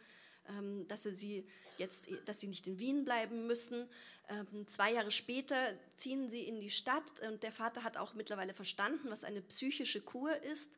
ähm, 0.48 0.86
dass 0.86 1.02
sie 1.02 1.48
jetzt, 1.78 2.06
dass 2.26 2.38
sie 2.38 2.46
nicht 2.46 2.68
in 2.68 2.78
Wien 2.78 3.04
bleiben 3.04 3.48
müssen. 3.48 3.88
Ähm, 4.28 4.68
zwei 4.68 4.92
Jahre 4.92 5.10
später 5.10 5.56
ziehen 5.96 6.30
sie 6.30 6.42
in 6.42 6.60
die 6.60 6.70
Stadt 6.70 7.26
und 7.26 7.42
der 7.42 7.50
Vater 7.50 7.82
hat 7.82 7.96
auch 7.96 8.14
mittlerweile 8.14 8.54
verstanden, 8.54 9.10
was 9.10 9.24
eine 9.24 9.42
psychische 9.42 10.00
Kur 10.00 10.40
ist 10.44 10.70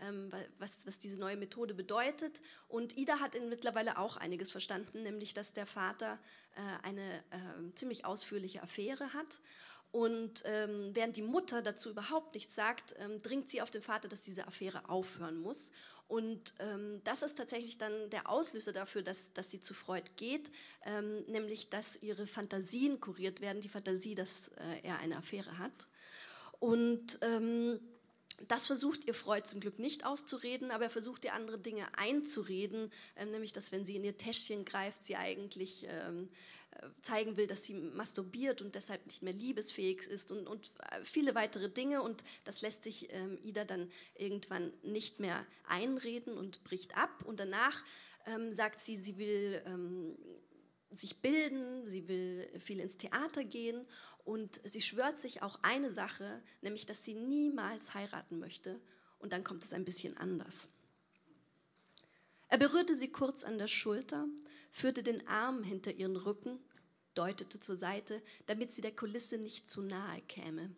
ähm, 0.00 0.30
was, 0.58 0.86
was 0.86 0.98
diese 0.98 1.18
neue 1.18 1.36
Methode 1.36 1.74
bedeutet. 1.74 2.40
Und 2.68 2.96
Ida 2.96 3.20
hat 3.20 3.34
mittlerweile 3.48 3.98
auch 3.98 4.16
einiges 4.16 4.50
verstanden, 4.50 5.02
nämlich 5.02 5.34
dass 5.34 5.52
der 5.52 5.66
Vater 5.66 6.18
äh, 6.56 6.86
eine 6.86 7.18
äh, 7.30 7.74
ziemlich 7.74 8.04
ausführliche 8.04 8.62
Affäre 8.62 9.12
hat 9.12 9.40
Und 9.94 10.42
ähm, 10.44 10.90
während 10.92 11.16
die 11.16 11.22
Mutter 11.22 11.62
dazu 11.62 11.90
überhaupt 11.90 12.34
nichts 12.34 12.56
sagt, 12.56 12.96
ähm, 12.98 13.22
dringt 13.22 13.48
sie 13.48 13.62
auf 13.62 13.70
den 13.70 13.80
Vater, 13.80 14.08
dass 14.08 14.22
diese 14.22 14.44
Affäre 14.48 14.88
aufhören 14.88 15.38
muss. 15.38 15.70
Und 16.08 16.52
ähm, 16.58 17.00
das 17.04 17.22
ist 17.22 17.38
tatsächlich 17.38 17.78
dann 17.78 18.10
der 18.10 18.28
Auslöser 18.28 18.72
dafür, 18.72 19.02
dass, 19.02 19.32
dass 19.34 19.52
sie 19.52 19.60
zu 19.60 19.72
Freud 19.72 20.10
geht, 20.16 20.50
ähm, 20.84 21.22
nämlich 21.28 21.70
dass 21.70 22.02
ihre 22.02 22.26
Fantasien 22.26 23.00
kuriert 23.00 23.40
werden, 23.40 23.60
die 23.60 23.68
Fantasie, 23.68 24.16
dass 24.16 24.48
äh, 24.48 24.80
er 24.82 24.98
eine 24.98 25.16
Affäre 25.16 25.58
hat. 25.58 25.86
Und 26.58 27.20
ähm, 27.22 27.78
das 28.48 28.66
versucht 28.66 29.04
ihr 29.06 29.14
Freud 29.14 29.46
zum 29.46 29.60
Glück 29.60 29.78
nicht 29.78 30.04
auszureden, 30.04 30.70
aber 30.70 30.84
er 30.84 30.90
versucht 30.90 31.24
ihr 31.24 31.34
andere 31.34 31.58
Dinge 31.58 31.86
einzureden, 31.96 32.90
ähm, 33.16 33.30
nämlich 33.30 33.52
dass 33.52 33.72
wenn 33.72 33.84
sie 33.84 33.96
in 33.96 34.04
ihr 34.04 34.16
Täschchen 34.16 34.64
greift, 34.64 35.04
sie 35.04 35.16
eigentlich 35.16 35.86
ähm, 35.88 36.28
äh, 36.72 36.88
zeigen 37.02 37.36
will, 37.36 37.46
dass 37.46 37.64
sie 37.64 37.74
masturbiert 37.74 38.60
und 38.62 38.74
deshalb 38.74 39.06
nicht 39.06 39.22
mehr 39.22 39.32
liebesfähig 39.32 40.06
ist 40.06 40.32
und, 40.32 40.46
und 40.46 40.72
äh, 40.90 41.04
viele 41.04 41.34
weitere 41.34 41.68
Dinge. 41.68 42.02
Und 42.02 42.24
das 42.44 42.62
lässt 42.62 42.84
sich 42.84 43.12
ähm, 43.12 43.38
Ida 43.42 43.64
dann 43.64 43.90
irgendwann 44.16 44.72
nicht 44.82 45.20
mehr 45.20 45.46
einreden 45.68 46.36
und 46.36 46.64
bricht 46.64 46.96
ab. 46.96 47.24
Und 47.24 47.40
danach 47.40 47.84
ähm, 48.26 48.52
sagt 48.52 48.80
sie, 48.80 48.98
sie 48.98 49.18
will 49.18 49.62
ähm, 49.66 50.16
sich 50.94 51.18
bilden, 51.18 51.86
sie 51.86 52.08
will 52.08 52.48
viel 52.58 52.80
ins 52.80 52.96
Theater 52.96 53.44
gehen 53.44 53.86
und 54.24 54.60
sie 54.64 54.80
schwört 54.80 55.18
sich 55.18 55.42
auch 55.42 55.58
eine 55.62 55.92
Sache, 55.92 56.42
nämlich 56.62 56.86
dass 56.86 57.04
sie 57.04 57.14
niemals 57.14 57.94
heiraten 57.94 58.38
möchte. 58.38 58.80
Und 59.18 59.32
dann 59.32 59.44
kommt 59.44 59.64
es 59.64 59.72
ein 59.72 59.84
bisschen 59.84 60.16
anders. 60.16 60.68
Er 62.48 62.58
berührte 62.58 62.94
sie 62.94 63.08
kurz 63.08 63.42
an 63.42 63.58
der 63.58 63.68
Schulter, 63.68 64.26
führte 64.70 65.02
den 65.02 65.26
Arm 65.26 65.62
hinter 65.62 65.92
ihren 65.92 66.16
Rücken, 66.16 66.58
deutete 67.14 67.60
zur 67.60 67.76
Seite, 67.76 68.22
damit 68.46 68.72
sie 68.72 68.82
der 68.82 68.94
Kulisse 68.94 69.38
nicht 69.38 69.70
zu 69.70 69.82
nahe 69.82 70.20
käme. 70.22 70.70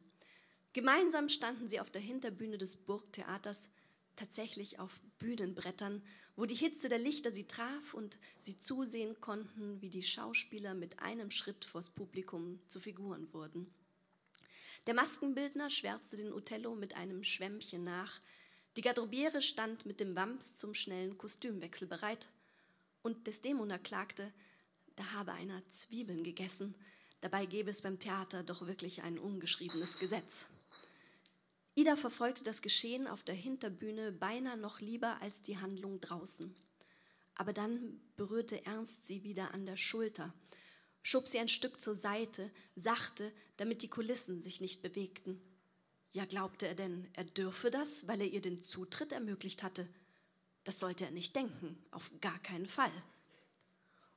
Gemeinsam 0.73 1.29
standen 1.29 1.69
sie 1.69 1.81
auf 1.81 1.91
der 1.91 2.03
Hinterbühne 2.03 2.59
des 2.59 2.77
Burgtheaters, 2.77 3.69
tatsächlich 4.17 4.79
auf 4.79 5.01
Bühnenbrettern, 5.19 6.03
wo 6.35 6.45
die 6.45 6.55
Hitze 6.55 6.89
der 6.89 6.99
Lichter 6.99 7.33
sie 7.33 7.45
traf 7.45 7.95
und 7.95 8.19
sie 8.39 8.59
zusehen 8.59 9.21
konnten, 9.21 9.81
wie 9.81 9.89
die 9.89 10.03
Schauspieler 10.03 10.75
mit 10.75 10.99
einem 11.01 11.31
Schritt 11.31 11.65
vors 11.65 11.91
Publikum 11.91 12.59
zu 12.69 12.81
Figuren 12.81 13.33
wurden. 13.33 13.71
Der 14.87 14.95
Maskenbildner 14.95 15.71
schwärzte 15.71 16.17
den 16.17 16.33
Othello 16.33 16.75
mit 16.75 16.95
einem 16.95 17.25
Schwämmchen 17.25 17.85
nach. 17.85 18.21
Die 18.77 18.83
Garderobiere 18.83 19.43
stand 19.43 19.87
mit 19.87 20.01
dem 20.01 20.15
Wams 20.15 20.55
zum 20.55 20.75
schnellen 20.75 21.19
Kostümwechsel 21.19 21.89
bereit. 21.89 22.29
Und 23.03 23.27
Desdemona 23.27 23.79
klagte, 23.79 24.33
da 24.95 25.13
habe 25.13 25.33
einer 25.33 25.63
Zwiebeln 25.71 26.23
gegessen. 26.23 26.75
Dabei 27.21 27.47
gäbe 27.47 27.71
es 27.71 27.83
beim 27.83 27.99
Theater 27.99 28.43
doch 28.43 28.67
wirklich 28.67 29.03
ein 29.03 29.19
ungeschriebenes 29.19 29.99
Gesetz. 29.99 30.49
Ida 31.79 31.95
verfolgte 31.95 32.43
das 32.43 32.63
Geschehen 32.63 33.07
auf 33.07 33.23
der 33.23 33.35
Hinterbühne 33.35 34.11
beinahe 34.11 34.57
noch 34.57 34.81
lieber 34.81 35.21
als 35.21 35.43
die 35.43 35.59
Handlung 35.59 36.01
draußen. 36.01 36.55
Aber 37.35 37.53
dann 37.53 38.01
berührte 38.17 38.65
Ernst 38.65 39.07
sie 39.07 39.23
wieder 39.25 39.53
an 39.53 39.67
der 39.67 39.77
Schulter, 39.77 40.33
schob 41.03 41.29
sie 41.29 41.39
ein 41.39 41.49
Stück 41.49 41.79
zur 41.79 41.95
Seite, 41.95 42.51
sachte, 42.77 43.31
damit 43.59 43.83
die 43.83 43.91
Kulissen 43.91 44.41
sich 44.41 44.63
nicht 44.63 44.81
bewegten. 44.81 45.39
Ja, 46.13 46.25
glaubte 46.25 46.67
er 46.67 46.75
denn, 46.75 47.09
er 47.13 47.25
dürfe 47.25 47.71
das, 47.71 48.09
weil 48.09 48.23
er 48.23 48.29
ihr 48.29 48.41
den 48.41 48.63
Zutritt 48.63 49.13
ermöglicht 49.13 49.63
hatte? 49.63 49.87
Das 50.65 50.81
sollte 50.81 51.05
er 51.05 51.11
nicht 51.11 51.37
denken, 51.37 51.77
auf 51.91 52.11
gar 52.23 52.39
keinen 52.39 52.67
Fall. 52.67 52.91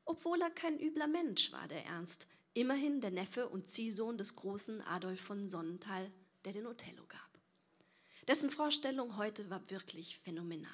Obwohl 0.05 0.41
er 0.41 0.49
kein 0.49 0.79
übler 0.79 1.07
Mensch 1.07 1.51
war, 1.51 1.67
der 1.67 1.85
Ernst, 1.85 2.25
immerhin 2.53 3.01
der 3.01 3.11
Neffe 3.11 3.49
und 3.49 3.69
Ziehsohn 3.69 4.17
des 4.17 4.37
großen 4.37 4.79
Adolf 4.81 5.19
von 5.19 5.49
Sonnenthal, 5.49 6.09
der 6.45 6.53
den 6.53 6.65
Othello 6.65 7.05
gab. 7.05 7.28
Dessen 8.29 8.51
Vorstellung 8.51 9.17
heute 9.17 9.49
war 9.49 9.67
wirklich 9.71 10.19
phänomenal. 10.19 10.69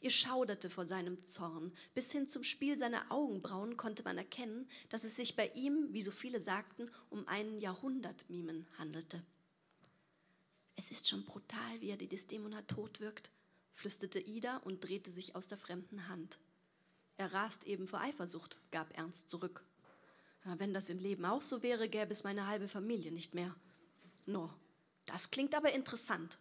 Ihr 0.00 0.10
schauderte 0.10 0.68
vor 0.70 0.86
seinem 0.86 1.24
Zorn. 1.24 1.72
Bis 1.94 2.10
hin 2.10 2.28
zum 2.28 2.42
Spiel 2.42 2.76
seiner 2.76 3.12
Augenbrauen 3.12 3.76
konnte 3.76 4.02
man 4.02 4.18
erkennen, 4.18 4.68
dass 4.88 5.04
es 5.04 5.14
sich 5.14 5.36
bei 5.36 5.52
ihm, 5.54 5.86
wie 5.92 6.02
so 6.02 6.10
viele 6.10 6.40
sagten, 6.40 6.90
um 7.08 7.28
einen 7.28 7.60
Jahrhundertmimen 7.60 8.66
handelte. 8.76 9.22
Es 10.74 10.90
ist 10.90 11.06
schon 11.06 11.24
brutal, 11.24 11.80
wie 11.80 11.90
er 11.90 11.96
die 11.96 12.08
Desdemona 12.08 12.60
tot 12.62 12.98
wirkt, 12.98 13.30
flüsterte 13.72 14.18
Ida 14.18 14.56
und 14.56 14.82
drehte 14.82 15.12
sich 15.12 15.36
aus 15.36 15.46
der 15.46 15.58
fremden 15.58 16.08
Hand. 16.08 16.40
Er 17.18 17.32
rast 17.32 17.68
eben 17.68 17.86
vor 17.86 18.00
Eifersucht, 18.00 18.58
gab 18.72 18.98
Ernst 18.98 19.30
zurück. 19.30 19.62
wenn 20.42 20.74
das 20.74 20.90
im 20.90 20.98
Leben 20.98 21.24
auch 21.24 21.42
so 21.42 21.62
wäre, 21.62 21.88
gäbe 21.88 22.10
es 22.10 22.24
meine 22.24 22.48
halbe 22.48 22.66
Familie 22.66 23.12
nicht 23.12 23.32
mehr. 23.32 23.54
No, 24.26 24.52
das 25.06 25.30
klingt 25.30 25.54
aber 25.54 25.72
interessant, 25.72 26.40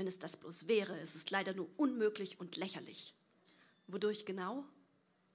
wenn 0.00 0.06
es 0.06 0.18
das 0.18 0.38
bloß 0.38 0.66
wäre, 0.66 0.98
ist 0.98 1.14
es 1.14 1.28
leider 1.28 1.52
nur 1.52 1.68
unmöglich 1.76 2.40
und 2.40 2.56
lächerlich. 2.56 3.14
Wodurch 3.86 4.24
genau? 4.24 4.64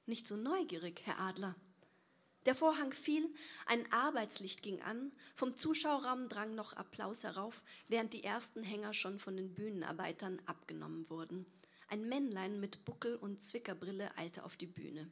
Nicht 0.07 0.25
so 0.25 0.35
neugierig, 0.35 1.03
Herr 1.05 1.19
Adler. 1.19 1.55
Der 2.47 2.55
Vorhang 2.55 2.91
fiel, 2.91 3.31
ein 3.67 3.91
Arbeitslicht 3.91 4.63
ging 4.63 4.81
an, 4.81 5.11
vom 5.35 5.55
Zuschauerraum 5.55 6.29
drang 6.29 6.55
noch 6.55 6.73
Applaus 6.73 7.23
herauf, 7.23 7.61
während 7.89 8.13
die 8.13 8.23
ersten 8.23 8.63
Hänger 8.63 8.95
schon 8.95 9.19
von 9.19 9.37
den 9.37 9.53
Bühnenarbeitern 9.53 10.41
abgenommen 10.47 11.07
wurden. 11.11 11.45
Ein 11.87 12.09
Männlein 12.09 12.59
mit 12.59 12.85
Buckel 12.85 13.17
und 13.17 13.43
Zwickerbrille 13.43 14.17
eilte 14.17 14.43
auf 14.43 14.57
die 14.57 14.65
Bühne. 14.65 15.11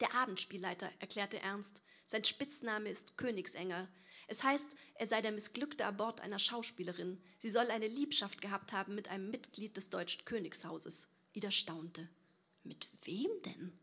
Der 0.00 0.14
Abendspielleiter 0.14 0.90
erklärte 0.98 1.40
ernst, 1.40 1.80
sein 2.06 2.24
Spitzname 2.24 2.90
ist 2.90 3.16
Königsengel. 3.16 3.88
Es 4.26 4.42
heißt, 4.42 4.68
er 4.94 5.06
sei 5.06 5.22
der 5.22 5.32
missglückte 5.32 5.86
Abort 5.86 6.20
einer 6.20 6.38
Schauspielerin. 6.38 7.22
Sie 7.38 7.48
soll 7.48 7.70
eine 7.70 7.88
Liebschaft 7.88 8.40
gehabt 8.40 8.72
haben 8.72 8.94
mit 8.94 9.08
einem 9.08 9.30
Mitglied 9.30 9.76
des 9.76 9.90
deutschen 9.90 10.24
Königshauses. 10.24 11.08
Ida 11.32 11.50
staunte. 11.50 12.08
Mit 12.62 12.88
wem 13.02 13.30
denn? 13.44 13.78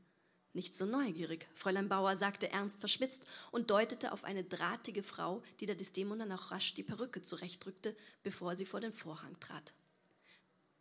Nicht 0.53 0.75
so 0.75 0.85
neugierig, 0.85 1.47
Fräulein 1.53 1.87
Bauer, 1.87 2.17
sagte 2.17 2.51
ernst 2.51 2.79
verschmitzt 2.79 3.25
und 3.51 3.69
deutete 3.69 4.11
auf 4.11 4.25
eine 4.25 4.43
drahtige 4.43 5.01
Frau, 5.01 5.43
die 5.59 5.65
der 5.65 5.75
Desdemona 5.75 6.25
noch 6.25 6.51
rasch 6.51 6.73
die 6.73 6.83
Perücke 6.83 7.21
zurechtrückte, 7.21 7.95
bevor 8.21 8.55
sie 8.55 8.65
vor 8.65 8.81
den 8.81 8.91
Vorhang 8.91 9.39
trat. 9.39 9.73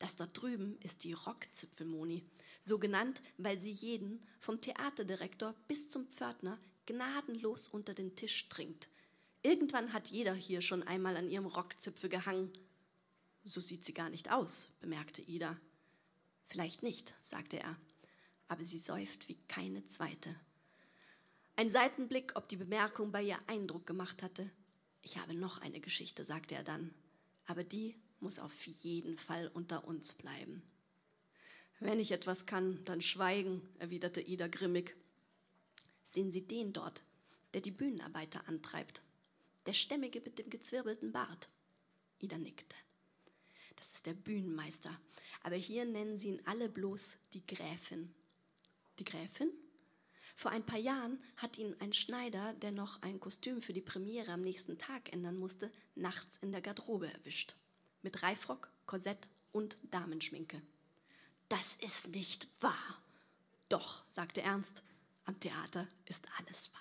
Das 0.01 0.17
dort 0.17 0.41
drüben 0.41 0.79
ist 0.81 1.05
die 1.05 1.13
Rockzipfelmoni, 1.13 2.25
so 2.61 2.79
genannt, 2.79 3.21
weil 3.37 3.61
sie 3.61 3.71
jeden, 3.71 4.21
vom 4.41 4.61
Theaterdirektor 4.61 5.55
bis 5.69 5.91
zum 5.91 6.07
Pförtner, 6.09 6.59
gnadenlos 6.87 7.69
unter 7.69 7.93
den 7.93 8.17
Tisch 8.17 8.49
dringt. 8.49 8.89
Irgendwann 9.43 9.93
hat 9.93 10.09
jeder 10.09 10.35
hier 10.35 10.63
schon 10.63 10.83
einmal 10.83 11.19
an 11.19 11.29
ihrem 11.29 11.45
Rockzipfel 11.45 12.09
gehangen. 12.09 12.51
So 13.45 13.61
sieht 13.61 13.85
sie 13.85 13.93
gar 13.93 14.09
nicht 14.09 14.33
aus, 14.33 14.71
bemerkte 14.81 15.21
Ida. 15.21 15.59
Vielleicht 16.47 16.83
nicht, 16.83 17.15
sagte 17.23 17.59
er, 17.59 17.77
aber 18.49 18.65
sie 18.65 18.79
säuft 18.79 19.29
wie 19.29 19.39
keine 19.49 19.85
zweite. 19.85 20.35
Ein 21.57 21.69
Seitenblick, 21.69 22.33
ob 22.37 22.49
die 22.49 22.57
Bemerkung 22.57 23.13
bei 23.13 23.23
ihr 23.23 23.39
Eindruck 23.47 23.87
gemacht 23.87 24.23
hatte. 24.23 24.51
Ich 25.03 25.19
habe 25.19 25.35
noch 25.35 25.59
eine 25.59 25.81
Geschichte, 25.81 26.25
sagte 26.25 26.55
er 26.55 26.65
dann, 26.65 26.95
aber 27.45 27.65
die 27.65 27.95
muss 28.21 28.39
auf 28.39 28.67
jeden 28.67 29.17
Fall 29.17 29.51
unter 29.55 29.87
uns 29.87 30.15
bleiben. 30.15 30.63
Wenn 31.79 31.99
ich 31.99 32.13
etwas 32.13 32.47
kann, 32.47 32.85
dann 32.85 33.01
schweigen, 33.01 33.63
erwiderte 33.79 34.21
Ida 34.21 34.49
grimmig. 34.49 34.95
Sehen 36.05 36.31
Sie 36.31 36.47
den 36.47 36.73
dort, 36.73 37.03
der 37.55 37.63
die 37.63 37.71
Bühnenarbeiter 37.71 38.47
antreibt. 38.49 39.03
Der 39.67 39.73
Stämmige 39.73 40.21
mit 40.21 40.39
dem 40.39 40.51
gezwirbelten 40.51 41.13
Bart. 41.13 41.49
Ida 42.19 42.37
nickte. 42.37 42.77
Das 43.77 43.93
ist 43.93 44.05
der 44.05 44.15
Bühnenmeister. 44.15 45.01
Aber 45.43 45.57
hier 45.57 45.87
nennen 45.87 46.19
sie 46.19 46.29
ihn 46.29 46.43
alle 46.45 46.69
bloß 46.69 47.17
die 47.33 47.47
Gräfin. 47.47 48.15
Die 48.99 49.05
Gräfin? 49.05 49.51
Vor 50.35 50.51
ein 50.51 50.65
paar 50.65 50.79
Jahren 50.79 51.23
hat 51.37 51.59
ihn 51.59 51.75
ein 51.81 51.93
Schneider, 51.93 52.55
der 52.55 52.73
noch 52.73 53.01
ein 53.03 53.21
Kostüm 53.21 53.63
für 53.63 53.73
die 53.73 53.81
Premiere 53.81 54.33
am 54.33 54.43
nächsten 54.43 54.79
Tag 54.79 55.13
ändern 55.13 55.39
musste, 55.39 55.73
nachts 55.95 56.37
in 56.39 56.53
der 56.53 56.61
Garderobe 56.61 57.13
erwischt. 57.13 57.57
Mit 58.03 58.23
Reifrock, 58.23 58.71
Korsett 58.87 59.29
und 59.53 59.79
Damenschminke. 59.91 60.63
Das 61.49 61.77
ist 61.77 62.09
nicht 62.09 62.49
wahr. 62.61 63.03
Doch, 63.69 64.05
sagte 64.11 64.43
Ernst, 64.43 64.83
am 65.25 65.39
Theater 65.41 65.87
ist 66.07 66.27
alles 66.39 66.73
wahr. 66.73 66.81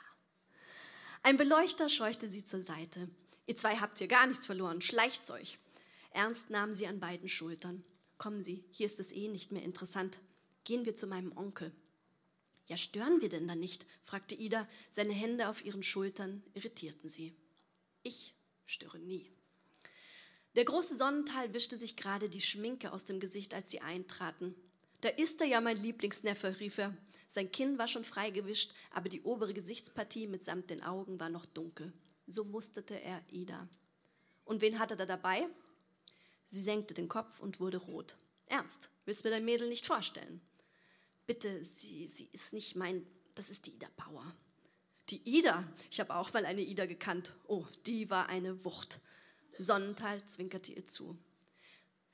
Ein 1.22 1.38
Beleuchter 1.38 1.90
scheuchte 1.90 2.30
sie 2.30 2.44
zur 2.44 2.64
Seite. 2.64 3.10
Ihr 3.46 3.56
zwei 3.56 3.78
habt 3.78 3.98
hier 3.98 4.08
gar 4.08 4.28
nichts 4.28 4.46
verloren, 4.46 4.82
schleicht's 4.82 5.32
euch. 5.32 5.60
Ernst 6.12 6.50
nahm 6.50 6.76
sie 6.76 6.88
an 6.88 7.00
beiden 7.00 7.30
Schultern. 7.30 7.84
Kommen 8.18 8.44
Sie, 8.44 8.64
hier 8.72 8.86
ist 8.86 9.00
es 9.00 9.12
eh 9.12 9.28
nicht 9.28 9.52
mehr 9.52 9.64
interessant. 9.64 10.20
Gehen 10.64 10.86
wir 10.86 10.96
zu 10.96 11.08
meinem 11.08 11.36
Onkel. 11.38 11.72
Ja, 12.68 12.78
stören 12.78 13.22
wir 13.22 13.30
denn 13.30 13.48
da 13.48 13.56
nicht? 13.56 13.86
fragte 14.04 14.36
Ida. 14.36 14.68
Seine 14.92 15.14
Hände 15.14 15.50
auf 15.50 15.64
ihren 15.66 15.84
Schultern 15.84 16.44
irritierten 16.54 17.10
sie. 17.10 17.34
Ich 18.04 18.36
störe 18.66 19.00
nie. 19.00 19.32
Der 20.56 20.66
große 20.66 20.98
Sonnental 20.98 21.54
wischte 21.54 21.78
sich 21.78 21.96
gerade 21.96 22.30
die 22.30 22.42
Schminke 22.42 22.92
aus 22.92 23.06
dem 23.06 23.20
Gesicht, 23.20 23.54
als 23.54 23.70
sie 23.70 23.82
eintraten. 23.82 24.56
Da 25.02 25.10
ist 25.10 25.42
er 25.42 25.48
ja, 25.48 25.62
mein 25.62 25.78
Lieblingsneffe, 25.78 26.60
rief 26.60 26.78
er. 26.80 26.96
Sein 27.28 27.52
Kinn 27.52 27.78
war 27.78 27.88
schon 27.88 28.04
freigewischt, 28.04 28.74
aber 28.92 29.08
die 29.08 29.22
obere 29.22 29.54
Gesichtspartie 29.54 30.28
mitsamt 30.28 30.70
den 30.72 30.84
Augen 30.84 31.20
war 31.20 31.30
noch 31.30 31.46
dunkel. 31.46 31.94
So 32.26 32.44
musterte 32.44 33.00
er 33.00 33.22
Ida. 33.32 33.68
Und 34.46 34.62
wen 34.62 34.80
hatte 34.80 34.98
er 34.98 35.06
dabei? 35.06 35.48
Sie 36.48 36.62
senkte 36.62 36.96
den 36.96 37.08
Kopf 37.08 37.40
und 37.40 37.60
wurde 37.60 37.78
rot. 37.78 38.18
Ernst, 38.48 38.90
willst 39.06 39.24
mir 39.24 39.30
dein 39.30 39.46
Mädel 39.46 39.70
nicht 39.70 39.86
vorstellen? 39.86 40.42
Bitte, 41.28 41.64
sie, 41.64 42.08
sie 42.08 42.28
ist 42.32 42.54
nicht 42.54 42.76
mein, 42.76 43.06
das 43.36 43.52
ist 43.52 43.68
die 43.68 43.76
Ida 43.76 43.88
Bauer. 43.96 44.26
Die 45.10 45.22
Ida, 45.38 45.64
ich 45.92 46.00
habe 46.00 46.16
auch 46.16 46.34
mal 46.34 46.46
eine 46.46 46.62
Ida 46.62 46.88
gekannt. 46.88 47.34
Oh, 47.48 47.68
die 47.86 48.10
war 48.10 48.28
eine 48.28 48.66
Wucht. 48.66 49.00
Sonnenthal 49.58 50.26
zwinkerte 50.26 50.72
ihr 50.72 50.88
zu. 50.88 51.18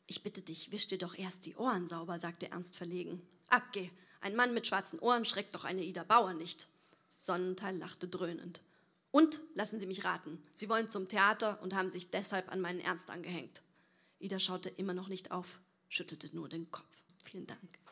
Ich 0.07 0.23
bitte 0.23 0.41
dich, 0.41 0.71
wisch 0.71 0.87
dir 0.87 0.97
doch 0.97 1.15
erst 1.17 1.45
die 1.45 1.55
Ohren 1.55 1.87
sauber, 1.87 2.19
sagte 2.19 2.51
Ernst 2.51 2.75
verlegen. 2.75 3.21
Acke, 3.47 3.89
ein 4.21 4.35
Mann 4.35 4.53
mit 4.53 4.67
schwarzen 4.67 4.99
Ohren 4.99 5.25
schreckt 5.25 5.55
doch 5.55 5.63
eine 5.63 5.83
Ida 5.83 6.03
Bauer 6.03 6.33
nicht. 6.33 6.67
Sonnenthal 7.17 7.77
lachte 7.77 8.07
dröhnend. 8.07 8.61
Und, 9.11 9.39
lassen 9.53 9.79
Sie 9.79 9.87
mich 9.87 10.03
raten, 10.03 10.43
Sie 10.53 10.67
wollen 10.67 10.89
zum 10.89 11.07
Theater 11.07 11.61
und 11.61 11.73
haben 11.73 11.89
sich 11.89 12.09
deshalb 12.09 12.51
an 12.51 12.59
meinen 12.59 12.81
Ernst 12.81 13.09
angehängt. 13.09 13.61
Ida 14.19 14.39
schaute 14.39 14.69
immer 14.69 14.93
noch 14.93 15.07
nicht 15.07 15.31
auf, 15.31 15.61
schüttelte 15.87 16.35
nur 16.35 16.49
den 16.49 16.69
Kopf. 16.69 17.03
Vielen 17.23 17.47
Dank. 17.47 17.84